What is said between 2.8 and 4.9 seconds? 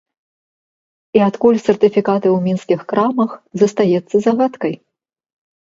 крамах, застаецца загадкай.